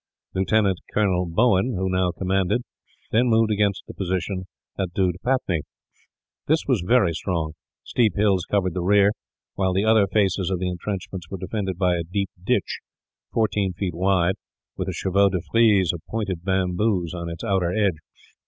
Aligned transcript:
Lieutenant 0.33 0.79
Colonel 0.95 1.27
Bowen, 1.27 1.75
who 1.77 1.87
now 1.87 2.09
commanded, 2.11 2.63
then 3.11 3.27
moved 3.27 3.51
against 3.51 3.83
the 3.87 3.93
position 3.93 4.47
at 4.75 4.95
Doodpatnee. 4.95 5.61
This 6.47 6.63
was 6.67 6.81
very 6.83 7.13
strong. 7.13 7.53
Steep 7.83 8.15
hills 8.15 8.45
covered 8.49 8.73
the 8.73 8.81
rear; 8.81 9.11
while 9.53 9.73
the 9.73 9.85
other 9.85 10.07
faces 10.07 10.49
of 10.49 10.57
the 10.57 10.69
intrenchments 10.69 11.29
were 11.29 11.37
defended 11.37 11.77
by 11.77 11.97
a 11.97 12.03
deep 12.03 12.31
ditch, 12.43 12.79
fourteen 13.31 13.73
feet 13.73 13.93
wide, 13.93 14.33
with 14.75 14.87
a 14.87 14.91
chevaux 14.91 15.29
de 15.29 15.41
frise 15.51 15.93
of 15.93 16.01
pointed 16.09 16.43
bamboos 16.43 17.13
on 17.13 17.29
its 17.29 17.43
outer 17.43 17.71
edge. 17.71 17.99